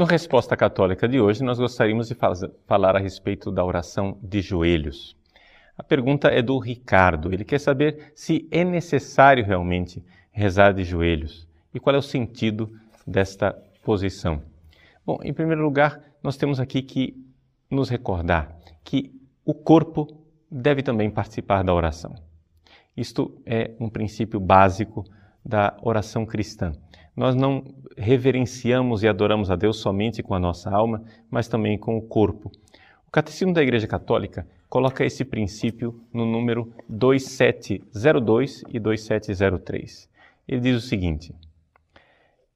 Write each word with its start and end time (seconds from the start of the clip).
No 0.00 0.06
Resposta 0.06 0.56
Católica 0.56 1.06
de 1.06 1.20
hoje, 1.20 1.44
nós 1.44 1.58
gostaríamos 1.58 2.08
de 2.08 2.16
falar 2.66 2.96
a 2.96 2.98
respeito 2.98 3.52
da 3.52 3.62
oração 3.62 4.16
de 4.22 4.40
joelhos. 4.40 5.14
A 5.76 5.82
pergunta 5.82 6.28
é 6.28 6.40
do 6.40 6.58
Ricardo. 6.58 7.30
Ele 7.30 7.44
quer 7.44 7.60
saber 7.60 8.10
se 8.14 8.48
é 8.50 8.64
necessário 8.64 9.44
realmente 9.44 10.02
rezar 10.32 10.72
de 10.72 10.84
joelhos 10.84 11.46
e 11.74 11.78
qual 11.78 11.94
é 11.94 11.98
o 11.98 12.02
sentido 12.02 12.72
desta 13.06 13.52
posição. 13.84 14.40
Bom, 15.04 15.18
em 15.22 15.34
primeiro 15.34 15.62
lugar, 15.62 16.00
nós 16.22 16.38
temos 16.38 16.58
aqui 16.58 16.80
que 16.80 17.14
nos 17.70 17.90
recordar 17.90 18.56
que 18.82 19.12
o 19.44 19.52
corpo 19.52 20.08
deve 20.50 20.82
também 20.82 21.10
participar 21.10 21.62
da 21.62 21.74
oração. 21.74 22.14
Isto 22.96 23.38
é 23.44 23.72
um 23.78 23.90
princípio 23.90 24.40
básico 24.40 25.04
da 25.44 25.76
oração 25.82 26.24
cristã. 26.24 26.72
Nós 27.16 27.34
não 27.34 27.64
reverenciamos 27.96 29.02
e 29.02 29.08
adoramos 29.08 29.50
a 29.50 29.56
Deus 29.56 29.78
somente 29.78 30.22
com 30.22 30.34
a 30.34 30.38
nossa 30.38 30.70
alma, 30.70 31.02
mas 31.30 31.48
também 31.48 31.78
com 31.78 31.96
o 31.96 32.02
corpo. 32.02 32.50
O 33.06 33.10
Catecismo 33.10 33.52
da 33.52 33.62
Igreja 33.62 33.86
Católica 33.86 34.46
coloca 34.68 35.04
esse 35.04 35.24
princípio 35.24 36.00
no 36.12 36.24
número 36.24 36.72
2702 36.88 38.62
e 38.72 38.78
2703. 38.78 40.08
Ele 40.46 40.60
diz 40.60 40.76
o 40.76 40.86
seguinte: 40.86 41.34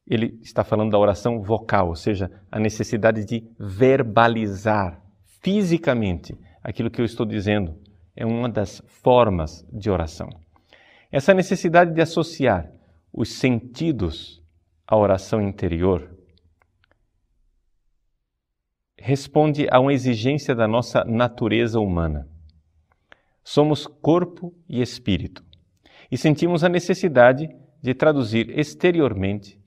ele 0.07 0.39
está 0.43 0.62
falando 0.62 0.93
da 0.93 0.98
oração 0.98 1.41
vocal, 1.43 1.89
ou 1.89 1.97
seja, 1.97 2.31
a 2.51 2.61
necessidade 2.61 3.25
de 3.25 3.43
verbalizar 3.59 5.03
fisicamente 5.43 6.39
aquilo 6.62 6.91
que 6.91 7.00
eu 7.00 7.05
estou 7.05 7.25
dizendo. 7.25 7.75
É 8.17 8.25
uma 8.25 8.48
das 8.48 8.81
formas 8.87 9.67
de 9.73 9.91
oração. 9.91 10.28
Essa 11.11 11.34
necessidade 11.34 11.93
de 11.93 12.00
associar 12.00 12.71
os 13.12 13.33
sentidos 13.33 14.44
à 14.87 14.97
oração 14.97 15.41
interior 15.41 16.15
responde 19.05 19.67
a 19.71 19.79
uma 19.81 19.93
exigência 19.93 20.55
da 20.55 20.67
nossa 20.67 21.05
natureza 21.05 21.79
humana. 21.79 22.27
Somos 23.43 23.87
corpo 23.87 24.55
e 24.67 24.81
espírito 24.81 25.45
e 26.11 26.17
sentimos 26.17 26.65
a 26.65 26.71
necessidade 26.71 27.55
de 27.83 27.93
traduzir 27.93 28.59
exteriormente 28.59 29.61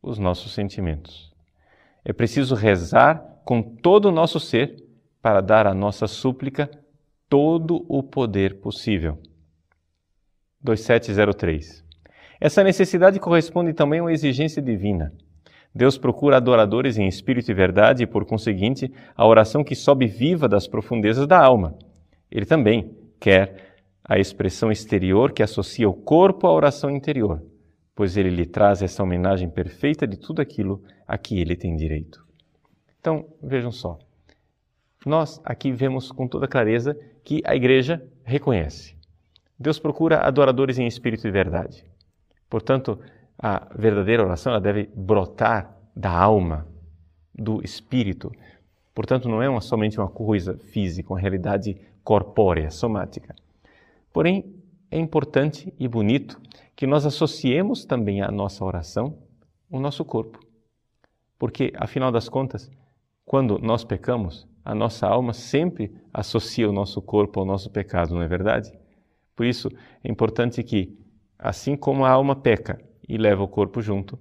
os 0.00 0.16
nossos 0.16 0.54
sentimentos. 0.54 1.34
É 2.04 2.12
preciso 2.12 2.54
rezar 2.54 3.40
com 3.44 3.60
todo 3.60 4.04
o 4.06 4.12
nosso 4.12 4.38
ser 4.38 4.76
para 5.20 5.40
dar 5.40 5.66
à 5.66 5.74
nossa 5.74 6.06
súplica 6.06 6.70
todo 7.28 7.84
o 7.88 8.00
poder 8.00 8.60
possível. 8.60 9.18
2703. 10.60 11.83
Essa 12.44 12.62
necessidade 12.62 13.18
corresponde 13.18 13.72
também 13.72 14.00
a 14.00 14.02
uma 14.02 14.12
exigência 14.12 14.60
divina. 14.60 15.14
Deus 15.74 15.96
procura 15.96 16.36
adoradores 16.36 16.98
em 16.98 17.08
espírito 17.08 17.50
e 17.50 17.54
verdade 17.54 18.02
e, 18.02 18.06
por 18.06 18.26
conseguinte, 18.26 18.92
a 19.16 19.26
oração 19.26 19.64
que 19.64 19.74
sobe 19.74 20.06
viva 20.06 20.46
das 20.46 20.68
profundezas 20.68 21.26
da 21.26 21.42
alma. 21.42 21.74
Ele 22.30 22.44
também 22.44 22.94
quer 23.18 23.78
a 24.04 24.18
expressão 24.18 24.70
exterior 24.70 25.32
que 25.32 25.42
associa 25.42 25.88
o 25.88 25.94
corpo 25.94 26.46
à 26.46 26.52
oração 26.52 26.90
interior, 26.90 27.42
pois 27.94 28.14
ele 28.14 28.28
lhe 28.28 28.44
traz 28.44 28.82
essa 28.82 29.02
homenagem 29.02 29.48
perfeita 29.48 30.06
de 30.06 30.18
tudo 30.18 30.42
aquilo 30.42 30.82
a 31.08 31.16
que 31.16 31.40
ele 31.40 31.56
tem 31.56 31.74
direito. 31.74 32.22
Então, 33.00 33.24
vejam 33.42 33.72
só. 33.72 33.98
Nós 35.06 35.40
aqui 35.46 35.72
vemos 35.72 36.12
com 36.12 36.28
toda 36.28 36.46
clareza 36.46 36.94
que 37.24 37.40
a 37.46 37.56
igreja 37.56 38.06
reconhece. 38.22 38.94
Deus 39.58 39.78
procura 39.78 40.18
adoradores 40.18 40.78
em 40.78 40.86
espírito 40.86 41.26
e 41.26 41.30
verdade. 41.30 41.94
Portanto, 42.48 42.98
a 43.38 43.68
verdadeira 43.76 44.24
oração 44.24 44.52
ela 44.52 44.60
deve 44.60 44.90
brotar 44.94 45.76
da 45.94 46.10
alma, 46.10 46.66
do 47.34 47.62
espírito. 47.62 48.30
Portanto, 48.94 49.28
não 49.28 49.42
é 49.42 49.48
uma, 49.48 49.60
somente 49.60 49.98
uma 49.98 50.08
coisa 50.08 50.56
física, 50.58 51.12
uma 51.12 51.18
realidade 51.18 51.76
corpórea, 52.02 52.70
somática. 52.70 53.34
Porém, 54.12 54.54
é 54.90 54.98
importante 54.98 55.74
e 55.78 55.88
bonito 55.88 56.40
que 56.76 56.86
nós 56.86 57.04
associemos 57.04 57.84
também 57.84 58.22
à 58.22 58.30
nossa 58.30 58.64
oração 58.64 59.18
o 59.70 59.80
nosso 59.80 60.04
corpo. 60.04 60.38
Porque, 61.38 61.72
afinal 61.76 62.12
das 62.12 62.28
contas, 62.28 62.70
quando 63.24 63.58
nós 63.58 63.84
pecamos, 63.84 64.46
a 64.64 64.74
nossa 64.74 65.06
alma 65.06 65.32
sempre 65.32 65.92
associa 66.12 66.68
o 66.68 66.72
nosso 66.72 67.02
corpo 67.02 67.40
ao 67.40 67.46
nosso 67.46 67.70
pecado, 67.70 68.14
não 68.14 68.22
é 68.22 68.28
verdade? 68.28 68.72
Por 69.34 69.44
isso, 69.44 69.68
é 70.02 70.10
importante 70.10 70.62
que, 70.62 70.96
assim 71.38 71.76
como 71.76 72.04
a 72.04 72.10
alma 72.10 72.36
peca 72.36 72.78
e 73.08 73.16
leva 73.16 73.42
o 73.42 73.48
corpo 73.48 73.80
junto, 73.80 74.18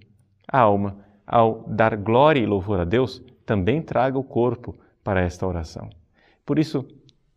a 0.47 0.59
alma, 0.59 0.97
ao 1.25 1.63
dar 1.67 1.95
glória 1.95 2.39
e 2.39 2.45
louvor 2.45 2.79
a 2.79 2.85
Deus, 2.85 3.23
também 3.45 3.81
traga 3.81 4.17
o 4.17 4.23
corpo 4.23 4.75
para 5.03 5.21
esta 5.21 5.47
oração. 5.47 5.89
Por 6.45 6.59
isso, 6.59 6.85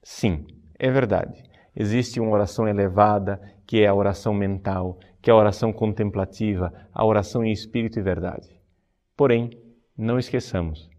sim, 0.03 0.47
é 0.79 0.91
verdade. 0.91 1.43
Existe 1.75 2.21
uma 2.21 2.31
oração 2.31 2.67
elevada, 2.67 3.41
que 3.67 3.83
é 3.83 3.87
a 3.87 3.95
oração 3.95 4.33
mental, 4.33 4.99
que 5.21 5.31
é 5.31 5.33
a 5.33 5.37
oração 5.37 5.73
contemplativa, 5.73 6.73
a 6.93 7.05
oração 7.05 7.45
em 7.45 7.53
espírito 7.53 7.99
e 7.99 8.03
verdade. 8.03 8.49
Porém, 9.17 9.51
não 9.97 10.19
esqueçamos, 10.19 10.91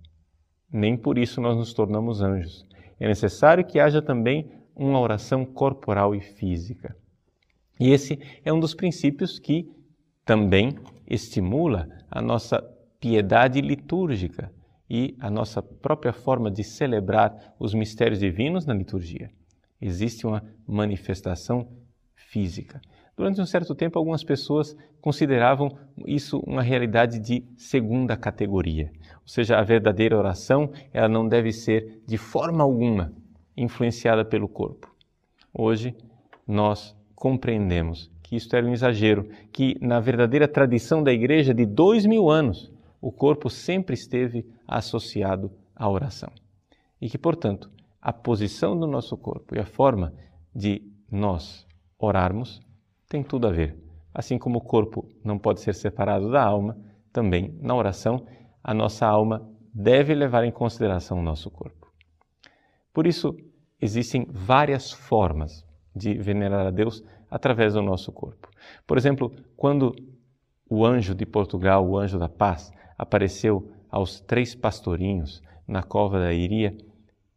nem 0.71 0.97
por 0.97 1.17
isso 1.17 1.39
nós 1.39 1.55
nos 1.55 1.73
tornamos 1.73 2.21
anjos. 2.21 2.65
É 2.99 3.07
necessário 3.07 3.65
que 3.65 3.79
haja 3.79 4.01
também 4.01 4.51
uma 4.75 4.99
oração 4.99 5.45
corporal 5.45 6.13
e 6.15 6.21
física. 6.21 6.95
E 7.79 7.91
esse 7.91 8.19
é 8.43 8.51
um 8.51 8.59
dos 8.59 8.73
princípios 8.73 9.39
que 9.39 9.69
também 10.25 10.75
estimula 11.07 11.87
a 12.09 12.21
nossa 12.21 12.61
piedade 12.99 13.61
litúrgica 13.61 14.51
e 14.89 15.15
a 15.19 15.29
nossa 15.29 15.61
própria 15.61 16.13
forma 16.13 16.49
de 16.49 16.63
celebrar 16.63 17.55
os 17.59 17.73
mistérios 17.73 18.19
divinos 18.19 18.65
na 18.65 18.73
liturgia. 18.73 19.29
Existe 19.79 20.25
uma 20.25 20.43
manifestação 20.65 21.67
física. 22.15 22.81
Durante 23.15 23.41
um 23.41 23.45
certo 23.45 23.75
tempo, 23.75 23.97
algumas 23.97 24.23
pessoas 24.23 24.75
consideravam 25.01 25.77
isso 26.05 26.39
uma 26.45 26.61
realidade 26.61 27.19
de 27.19 27.43
segunda 27.55 28.17
categoria, 28.17 28.91
ou 29.21 29.27
seja, 29.27 29.57
a 29.57 29.63
verdadeira 29.63 30.17
oração 30.17 30.71
ela 30.91 31.07
não 31.07 31.27
deve 31.27 31.51
ser 31.51 32.01
de 32.05 32.17
forma 32.17 32.63
alguma 32.63 33.13
influenciada 33.55 34.23
pelo 34.23 34.47
corpo. 34.47 34.93
Hoje, 35.53 35.95
nós 36.45 36.96
compreendemos 37.17 38.11
que 38.21 38.35
isto 38.35 38.55
era 38.55 38.65
um 38.65 38.73
exagero, 38.73 39.27
que 39.51 39.75
na 39.81 39.99
verdadeira 39.99 40.47
tradição 40.47 41.01
da 41.01 41.11
igreja 41.11 41.51
de 41.51 41.65
dois 41.65 42.05
mil 42.05 42.29
anos, 42.29 42.71
o 43.01 43.11
corpo 43.11 43.49
sempre 43.49 43.95
esteve 43.95 44.45
associado 44.67 45.51
à 45.75 45.89
oração. 45.89 46.31
E 47.01 47.09
que, 47.09 47.17
portanto, 47.17 47.71
a 47.99 48.13
posição 48.13 48.79
do 48.79 48.85
nosso 48.85 49.17
corpo 49.17 49.55
e 49.55 49.59
a 49.59 49.65
forma 49.65 50.13
de 50.55 50.83
nós 51.11 51.65
orarmos 51.97 52.61
tem 53.09 53.23
tudo 53.23 53.47
a 53.47 53.51
ver. 53.51 53.75
Assim 54.13 54.37
como 54.37 54.59
o 54.59 54.63
corpo 54.63 55.09
não 55.23 55.39
pode 55.39 55.61
ser 55.61 55.73
separado 55.73 56.29
da 56.29 56.43
alma, 56.43 56.77
também 57.11 57.57
na 57.59 57.73
oração 57.73 58.27
a 58.63 58.75
nossa 58.75 59.07
alma 59.07 59.49
deve 59.73 60.13
levar 60.13 60.43
em 60.43 60.51
consideração 60.51 61.19
o 61.19 61.23
nosso 61.23 61.49
corpo. 61.49 61.91
Por 62.93 63.07
isso, 63.07 63.35
existem 63.81 64.27
várias 64.29 64.91
formas 64.91 65.66
de 65.97 66.13
venerar 66.13 66.67
a 66.67 66.71
Deus 66.71 67.03
através 67.29 67.73
do 67.73 67.81
nosso 67.81 68.11
corpo. 68.11 68.49
Por 68.85 68.97
exemplo, 68.97 69.31
quando 69.55 69.95
o 70.69 70.85
anjo 70.85 71.15
de 71.15 71.25
Portugal, 71.25 71.85
o 71.87 71.97
anjo 71.97 72.19
da 72.19 72.29
paz, 72.29 72.71
apareceu 72.97 73.71
aos 73.89 74.19
três 74.19 74.55
pastorinhos 74.55 75.41
na 75.67 75.83
cova 75.83 76.19
da 76.19 76.33
Iria, 76.33 76.77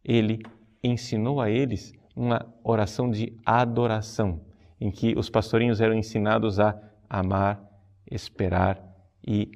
ele 0.03 0.41
ensinou 0.83 1.41
a 1.41 1.49
eles 1.49 1.93
uma 2.15 2.45
oração 2.63 3.09
de 3.09 3.37
adoração, 3.45 4.41
em 4.79 4.91
que 4.91 5.17
os 5.17 5.29
pastorinhos 5.29 5.79
eram 5.79 5.93
ensinados 5.93 6.59
a 6.59 6.77
amar, 7.09 7.61
esperar 8.09 8.81
e 9.25 9.51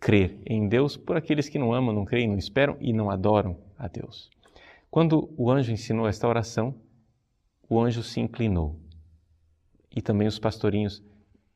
crer 0.00 0.40
em 0.46 0.68
Deus 0.68 0.96
por 0.96 1.16
aqueles 1.16 1.48
que 1.48 1.58
não 1.58 1.72
amam, 1.72 1.94
não 1.94 2.04
creem, 2.04 2.28
não 2.28 2.38
esperam 2.38 2.76
e 2.80 2.92
não 2.92 3.10
adoram 3.10 3.56
a 3.78 3.86
Deus. 3.86 4.30
Quando 4.90 5.32
o 5.36 5.50
anjo 5.50 5.72
ensinou 5.72 6.08
esta 6.08 6.28
oração, 6.28 6.74
o 7.72 7.80
anjo 7.80 8.02
se 8.02 8.20
inclinou. 8.20 8.78
E 9.90 10.02
também 10.02 10.28
os 10.28 10.38
pastorinhos 10.38 11.02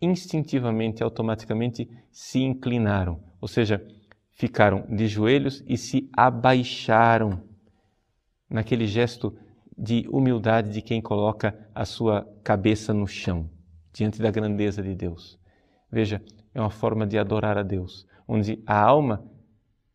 instintivamente, 0.00 1.02
automaticamente 1.02 1.88
se 2.10 2.40
inclinaram, 2.42 3.20
ou 3.38 3.46
seja, 3.46 3.86
ficaram 4.32 4.86
de 4.88 5.06
joelhos 5.06 5.62
e 5.66 5.76
se 5.76 6.08
abaixaram 6.14 7.42
naquele 8.48 8.86
gesto 8.86 9.36
de 9.76 10.06
humildade 10.10 10.70
de 10.70 10.80
quem 10.80 11.02
coloca 11.02 11.68
a 11.74 11.84
sua 11.84 12.26
cabeça 12.42 12.94
no 12.94 13.06
chão 13.06 13.50
diante 13.92 14.20
da 14.20 14.30
grandeza 14.30 14.82
de 14.82 14.94
Deus. 14.94 15.38
Veja, 15.90 16.22
é 16.54 16.60
uma 16.60 16.70
forma 16.70 17.06
de 17.06 17.18
adorar 17.18 17.58
a 17.58 17.62
Deus, 17.62 18.06
onde 18.26 18.62
a 18.66 18.78
alma 18.78 19.22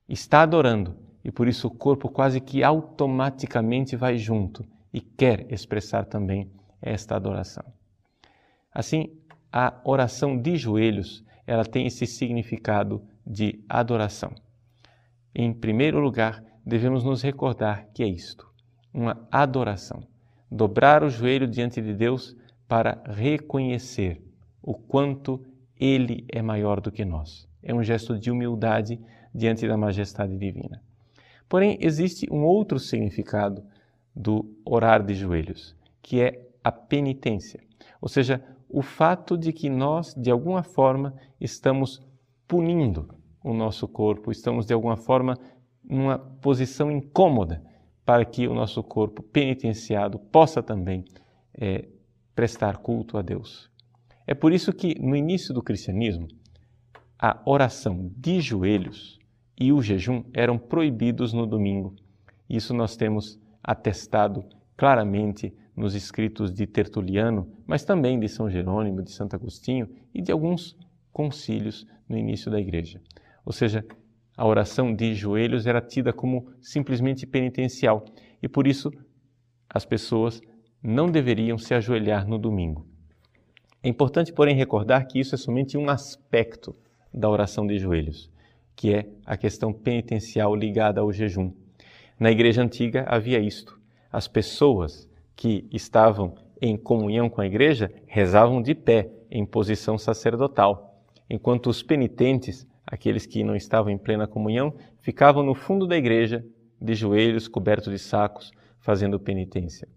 está 0.08 0.44
adorando 0.44 0.96
e 1.24 1.32
por 1.32 1.48
isso 1.48 1.68
o 1.68 1.72
corpo 1.72 2.10
quase 2.10 2.40
que 2.40 2.64
automaticamente 2.64 3.96
vai 3.96 4.18
junto 4.18 4.64
e 4.94 5.00
quer 5.00 5.52
expressar 5.52 6.06
também 6.06 6.52
esta 6.82 7.16
adoração. 7.16 7.64
Assim, 8.74 9.10
a 9.52 9.82
oração 9.84 10.38
de 10.38 10.56
joelhos, 10.56 11.24
ela 11.46 11.66
tem 11.66 11.86
esse 11.86 12.06
significado 12.06 13.04
de 13.26 13.64
adoração. 13.68 14.34
em 15.34 15.54
primeiro 15.54 16.00
lugar, 16.00 16.44
devemos 16.66 17.04
nos 17.04 17.22
recordar 17.22 17.88
que 17.94 18.04
é 18.04 18.08
isto: 18.08 18.50
uma 18.94 19.28
adoração. 19.32 20.04
Dobrar 20.50 21.04
o 21.04 21.10
joelho 21.10 21.48
diante 21.48 21.82
de 21.82 21.94
Deus 21.94 22.36
para 22.68 23.02
reconhecer 23.06 24.22
o 24.62 24.74
quanto 24.74 25.42
Ele 25.80 26.26
é 26.30 26.42
maior 26.42 26.82
do 26.82 26.92
que 26.92 27.06
nós. 27.06 27.48
É 27.64 27.74
um 27.74 27.84
gesto 27.84 28.18
de 28.18 28.30
humildade 28.30 29.00
diante 29.34 29.68
da 29.68 29.78
majestade 29.78 30.38
divina. 30.38 30.82
Porém, 31.48 31.78
existe 31.82 32.28
um 32.32 32.44
outro 32.44 32.80
significado 32.80 33.64
do 34.16 34.58
orar 34.66 35.04
de 35.04 35.14
joelhos, 35.14 35.76
que 36.02 36.22
é 36.22 36.48
a 36.64 36.72
penitência, 36.72 37.62
ou 38.02 38.08
seja, 38.08 38.44
o 38.70 38.82
fato 38.82 39.38
de 39.38 39.52
que 39.52 39.70
nós, 39.70 40.14
de 40.16 40.32
alguma 40.32 40.64
forma, 40.64 41.14
estamos 41.40 42.02
punindo 42.48 43.14
o 43.44 43.54
nosso 43.54 43.88
corpo, 43.88 44.32
estamos 44.32 44.66
de 44.66 44.74
alguma 44.74 44.96
forma 44.96 45.38
numa 45.84 46.18
posição 46.18 46.92
incômoda 46.92 47.64
para 48.06 48.24
que 48.24 48.48
o 48.48 48.54
nosso 48.54 48.82
corpo 48.84 49.22
penitenciado 49.22 50.20
possa 50.20 50.64
também 50.64 51.06
é, 51.54 51.88
prestar 52.34 52.78
culto 52.78 53.18
a 53.18 53.22
Deus. 53.22 53.70
É 54.26 54.34
por 54.34 54.54
isso 54.54 54.72
que 54.72 55.00
no 55.00 55.16
início 55.16 55.54
do 55.54 55.62
cristianismo, 55.62 56.28
a 57.20 57.42
oração 57.46 58.12
de 58.16 58.40
joelhos 58.40 59.20
e 59.60 59.72
o 59.72 59.82
jejum 59.82 60.24
eram 60.34 60.58
proibidos 60.58 61.34
no 61.34 61.46
domingo. 61.46 61.96
Isso 62.50 62.74
nós 62.74 62.96
temos 62.96 63.40
atestado 63.64 64.44
claramente 64.76 65.54
nos 65.76 65.96
escritos 65.96 66.52
de 66.54 66.66
Tertuliano, 66.68 67.52
mas 67.66 67.84
também 67.84 68.20
de 68.20 68.28
São 68.28 68.50
Jerônimo, 68.50 69.02
de 69.02 69.12
Santo 69.12 69.36
Agostinho 69.36 69.90
e 70.14 70.22
de 70.22 70.32
alguns 70.32 70.78
concílios 71.12 71.86
no 72.08 72.18
início 72.18 72.52
da 72.52 72.60
igreja. 72.60 73.02
Ou 73.46 73.52
seja, 73.54 73.86
a 74.38 74.46
oração 74.46 74.94
de 74.94 75.14
joelhos 75.14 75.68
era 75.68 75.82
tida 75.82 76.12
como 76.12 76.48
simplesmente 76.62 77.26
penitencial 77.28 78.06
e 78.42 78.48
por 78.48 78.68
isso 78.68 78.92
as 79.70 79.86
pessoas 79.86 80.42
não 80.82 81.10
deveriam 81.10 81.58
se 81.58 81.74
ajoelhar 81.74 82.28
no 82.28 82.38
domingo. 82.38 82.88
É 83.84 83.90
importante, 83.90 84.34
porém, 84.34 84.56
recordar 84.56 85.08
que 85.08 85.20
isso 85.20 85.36
é 85.36 85.38
somente 85.38 85.78
um 85.78 85.90
aspecto 85.90 86.76
da 87.14 87.30
oração 87.30 87.66
de 87.66 87.78
joelhos, 87.78 88.32
que 88.76 88.94
é 88.94 89.10
a 89.26 89.36
questão 89.36 89.74
penitencial 89.74 90.56
ligada 90.56 91.02
ao 91.02 91.12
jejum. 91.12 91.52
Na 92.22 92.30
igreja 92.30 92.62
antiga 92.62 93.04
havia 93.08 93.40
isto. 93.40 93.80
As 94.12 94.28
pessoas 94.28 95.10
que 95.36 95.68
estavam 95.72 96.36
em 96.62 96.78
comunhão 96.78 97.28
com 97.28 97.42
a 97.42 97.48
igreja 97.48 97.92
rezavam 98.06 98.62
de 98.62 98.76
pé, 98.76 99.10
em 99.32 99.44
posição 99.44 99.98
sacerdotal, 99.98 101.04
enquanto 101.28 101.68
os 101.68 101.82
penitentes, 101.82 102.68
aqueles 102.86 103.26
que 103.26 103.44
não 103.44 103.56
estavam 103.56 103.92
em 103.92 103.98
plena 103.98 104.28
comunhão, 104.28 104.72
ficavam 105.00 105.42
no 105.42 105.56
fundo 105.56 105.88
da 105.88 105.98
igreja, 105.98 106.46
de 106.80 106.94
joelhos, 106.94 107.48
cobertos 107.48 107.92
de 107.92 107.98
sacos, 107.98 108.52
fazendo 108.80 109.20
penitência. 109.20 109.88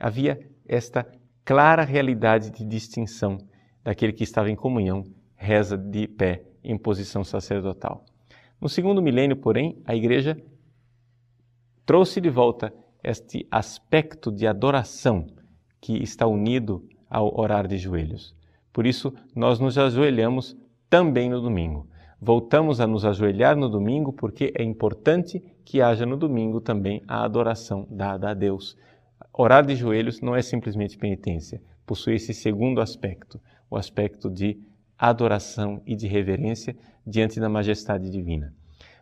Havia 0.00 0.48
esta 0.66 1.06
clara 1.44 1.84
realidade 1.84 2.52
de 2.52 2.64
distinção 2.64 3.36
daquele 3.84 4.14
que 4.14 4.24
estava 4.24 4.50
em 4.50 4.56
comunhão, 4.56 5.04
reza 5.34 5.76
de 5.76 6.08
pé, 6.08 6.42
em 6.64 6.78
posição 6.78 7.22
sacerdotal. 7.22 8.02
No 8.58 8.66
segundo 8.66 9.02
milênio, 9.02 9.36
porém, 9.36 9.76
a 9.84 9.94
igreja 9.94 10.42
trouxe 11.86 12.20
de 12.20 12.28
volta 12.28 12.74
este 13.02 13.46
aspecto 13.48 14.32
de 14.32 14.44
adoração 14.44 15.28
que 15.80 16.02
está 16.02 16.26
unido 16.26 16.84
ao 17.08 17.38
orar 17.40 17.68
de 17.68 17.78
joelhos. 17.78 18.34
Por 18.72 18.84
isso, 18.84 19.14
nós 19.34 19.60
nos 19.60 19.78
ajoelhamos 19.78 20.56
também 20.90 21.30
no 21.30 21.40
domingo. 21.40 21.88
Voltamos 22.20 22.80
a 22.80 22.86
nos 22.86 23.04
ajoelhar 23.04 23.56
no 23.56 23.68
domingo 23.68 24.12
porque 24.12 24.52
é 24.58 24.64
importante 24.64 25.40
que 25.64 25.80
haja 25.80 26.04
no 26.04 26.16
domingo 26.16 26.60
também 26.60 27.02
a 27.06 27.24
adoração 27.24 27.86
dada 27.88 28.30
a 28.30 28.34
Deus. 28.34 28.76
Orar 29.32 29.64
de 29.64 29.76
joelhos 29.76 30.20
não 30.20 30.34
é 30.34 30.42
simplesmente 30.42 30.98
penitência, 30.98 31.62
possui 31.86 32.14
esse 32.14 32.34
segundo 32.34 32.80
aspecto, 32.80 33.40
o 33.70 33.76
aspecto 33.76 34.28
de 34.28 34.58
adoração 34.98 35.80
e 35.86 35.94
de 35.94 36.08
reverência 36.08 36.76
diante 37.06 37.38
da 37.38 37.48
majestade 37.48 38.10
divina. 38.10 38.52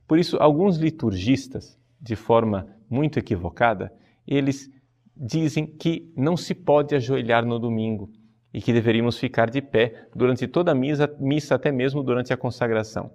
Por 0.06 0.18
isso, 0.18 0.36
alguns 0.38 0.76
liturgistas, 0.76 1.78
de 1.98 2.14
forma 2.14 2.66
muito 2.94 3.18
equivocada, 3.18 3.92
eles 4.26 4.70
dizem 5.16 5.66
que 5.66 6.12
não 6.16 6.36
se 6.36 6.54
pode 6.54 6.94
ajoelhar 6.94 7.44
no 7.44 7.58
domingo 7.58 8.10
e 8.52 8.60
que 8.60 8.72
deveríamos 8.72 9.18
ficar 9.18 9.50
de 9.50 9.60
pé 9.60 10.06
durante 10.14 10.46
toda 10.46 10.70
a 10.70 10.74
missa, 10.74 11.12
missa 11.18 11.56
até 11.56 11.72
mesmo 11.72 12.02
durante 12.02 12.32
a 12.32 12.36
consagração. 12.36 13.10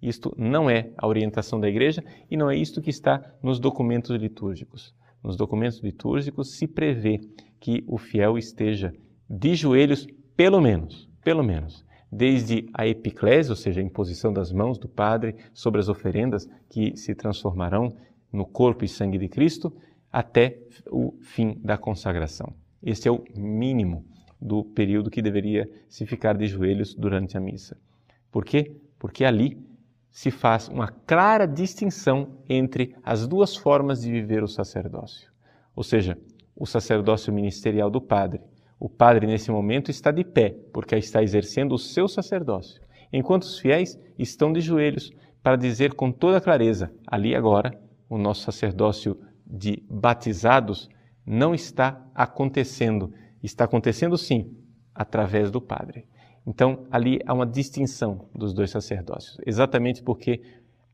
Isto 0.00 0.32
não 0.38 0.70
é 0.70 0.90
a 0.96 1.06
orientação 1.06 1.58
da 1.58 1.68
igreja 1.68 2.04
e 2.30 2.36
não 2.36 2.48
é 2.50 2.56
isto 2.56 2.80
que 2.80 2.90
está 2.90 3.20
nos 3.42 3.58
documentos 3.58 4.14
litúrgicos. 4.16 4.94
Nos 5.22 5.36
documentos 5.36 5.80
litúrgicos 5.80 6.56
se 6.56 6.66
prevê 6.68 7.20
que 7.58 7.82
o 7.88 7.98
fiel 7.98 8.38
esteja 8.38 8.92
de 9.28 9.54
joelhos, 9.54 10.06
pelo 10.36 10.60
menos, 10.60 11.08
pelo 11.24 11.42
menos, 11.42 11.84
desde 12.12 12.68
a 12.74 12.86
epiclésia, 12.86 13.50
ou 13.50 13.56
seja, 13.56 13.80
a 13.80 13.84
imposição 13.84 14.32
das 14.32 14.52
mãos 14.52 14.78
do 14.78 14.88
Padre 14.88 15.34
sobre 15.52 15.80
as 15.80 15.88
oferendas 15.88 16.48
que 16.68 16.96
se 16.96 17.14
transformarão 17.14 17.96
no 18.34 18.44
corpo 18.44 18.84
e 18.84 18.88
sangue 18.88 19.16
de 19.16 19.28
Cristo 19.28 19.72
até 20.12 20.58
o 20.90 21.14
fim 21.22 21.58
da 21.62 21.78
consagração. 21.78 22.52
Este 22.82 23.08
é 23.08 23.10
o 23.12 23.22
mínimo 23.36 24.04
do 24.40 24.64
período 24.64 25.10
que 25.10 25.22
deveria 25.22 25.70
se 25.88 26.04
ficar 26.04 26.36
de 26.36 26.46
joelhos 26.46 26.94
durante 26.94 27.36
a 27.36 27.40
missa. 27.40 27.78
Por 28.30 28.44
quê? 28.44 28.76
Porque 28.98 29.24
ali 29.24 29.56
se 30.10 30.30
faz 30.30 30.68
uma 30.68 30.88
clara 30.88 31.46
distinção 31.46 32.38
entre 32.48 32.94
as 33.02 33.26
duas 33.26 33.56
formas 33.56 34.02
de 34.02 34.10
viver 34.10 34.42
o 34.42 34.48
sacerdócio. 34.48 35.30
Ou 35.74 35.82
seja, 35.82 36.18
o 36.54 36.66
sacerdócio 36.66 37.32
ministerial 37.32 37.90
do 37.90 38.00
padre. 38.00 38.40
O 38.78 38.88
padre, 38.88 39.26
nesse 39.26 39.50
momento, 39.50 39.90
está 39.90 40.10
de 40.10 40.24
pé, 40.24 40.56
porque 40.72 40.96
está 40.96 41.22
exercendo 41.22 41.72
o 41.72 41.78
seu 41.78 42.06
sacerdócio, 42.06 42.80
enquanto 43.12 43.42
os 43.44 43.58
fiéis 43.58 43.98
estão 44.18 44.52
de 44.52 44.60
joelhos 44.60 45.12
para 45.42 45.56
dizer 45.56 45.94
com 45.94 46.10
toda 46.10 46.40
clareza: 46.40 46.92
ali 47.06 47.34
agora 47.34 47.83
o 48.08 48.18
nosso 48.18 48.42
sacerdócio 48.42 49.18
de 49.46 49.82
batizados 49.88 50.88
não 51.26 51.54
está 51.54 52.04
acontecendo. 52.14 53.12
Está 53.42 53.64
acontecendo 53.64 54.16
sim, 54.16 54.56
através 54.94 55.50
do 55.50 55.60
Padre. 55.60 56.06
Então, 56.46 56.86
ali 56.90 57.18
há 57.26 57.32
uma 57.32 57.46
distinção 57.46 58.28
dos 58.34 58.52
dois 58.52 58.70
sacerdócios, 58.70 59.38
exatamente 59.46 60.02
porque 60.02 60.42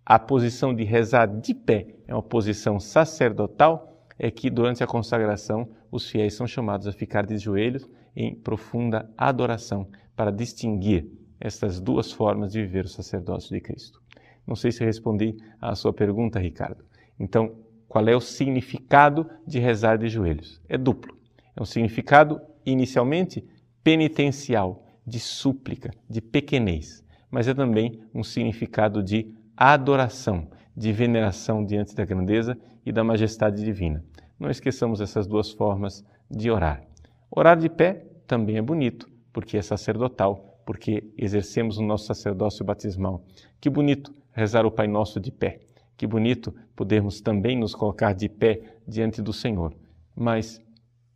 a 0.06 0.18
posição 0.18 0.74
de 0.74 0.84
rezar 0.84 1.26
de 1.26 1.54
pé 1.54 1.88
é 2.06 2.14
uma 2.14 2.22
posição 2.22 2.78
sacerdotal, 2.78 4.06
é 4.18 4.30
que 4.30 4.50
durante 4.50 4.82
a 4.82 4.86
consagração 4.86 5.68
os 5.90 6.08
fiéis 6.08 6.34
são 6.34 6.46
chamados 6.46 6.86
a 6.86 6.92
ficar 6.92 7.26
de 7.26 7.36
joelhos 7.38 7.88
em 8.14 8.34
profunda 8.34 9.10
adoração 9.16 9.88
para 10.14 10.30
distinguir 10.30 11.10
estas 11.40 11.80
duas 11.80 12.12
formas 12.12 12.52
de 12.52 12.60
viver 12.60 12.84
o 12.84 12.88
sacerdócio 12.88 13.54
de 13.54 13.60
Cristo. 13.60 14.00
Não 14.46 14.54
sei 14.54 14.70
se 14.70 14.84
respondi 14.84 15.36
à 15.60 15.74
sua 15.74 15.92
pergunta, 15.92 16.38
Ricardo. 16.38 16.84
Então, 17.20 17.54
qual 17.86 18.08
é 18.08 18.16
o 18.16 18.20
significado 18.20 19.28
de 19.46 19.58
rezar 19.58 19.98
de 19.98 20.08
joelhos? 20.08 20.58
É 20.66 20.78
duplo. 20.78 21.14
É 21.54 21.60
um 21.60 21.66
significado, 21.66 22.40
inicialmente, 22.64 23.44
penitencial, 23.84 24.86
de 25.06 25.20
súplica, 25.20 25.90
de 26.08 26.20
pequenez, 26.20 27.04
mas 27.30 27.46
é 27.48 27.52
também 27.52 28.00
um 28.14 28.22
significado 28.22 29.02
de 29.02 29.34
adoração, 29.56 30.48
de 30.74 30.92
veneração 30.92 31.64
diante 31.64 31.94
da 31.94 32.04
grandeza 32.04 32.56
e 32.86 32.92
da 32.92 33.04
majestade 33.04 33.62
divina. 33.62 34.04
Não 34.38 34.50
esqueçamos 34.50 35.00
essas 35.00 35.26
duas 35.26 35.50
formas 35.50 36.04
de 36.30 36.50
orar. 36.50 36.82
Orar 37.30 37.58
de 37.58 37.68
pé 37.68 38.06
também 38.26 38.56
é 38.56 38.62
bonito, 38.62 39.08
porque 39.32 39.58
é 39.58 39.62
sacerdotal, 39.62 40.60
porque 40.64 41.12
exercemos 41.18 41.76
o 41.76 41.82
nosso 41.82 42.06
sacerdócio 42.06 42.64
batismal. 42.64 43.22
Que 43.60 43.68
bonito 43.68 44.14
rezar 44.32 44.64
o 44.64 44.70
Pai 44.70 44.86
Nosso 44.86 45.20
de 45.20 45.30
pé. 45.30 45.60
Que 46.00 46.06
bonito 46.06 46.54
podermos 46.74 47.20
também 47.20 47.58
nos 47.58 47.74
colocar 47.74 48.14
de 48.14 48.26
pé 48.26 48.78
diante 48.88 49.20
do 49.20 49.34
Senhor. 49.34 49.76
Mas 50.16 50.58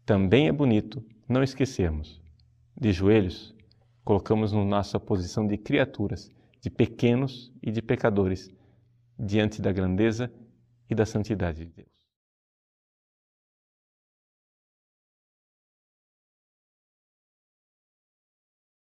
também 0.04 0.46
é 0.46 0.52
bonito 0.52 1.02
não 1.26 1.42
esquecermos, 1.42 2.20
de 2.78 2.92
joelhos, 2.92 3.56
colocamos-nos 4.04 4.66
nossa 4.66 5.00
posição 5.00 5.46
de 5.46 5.56
criaturas, 5.56 6.30
de 6.60 6.68
pequenos 6.68 7.50
e 7.62 7.72
de 7.72 7.80
pecadores, 7.80 8.50
diante 9.18 9.62
da 9.62 9.72
grandeza 9.72 10.30
e 10.90 10.94
da 10.94 11.06
santidade 11.06 11.64
de 11.64 11.72
Deus. 11.72 11.93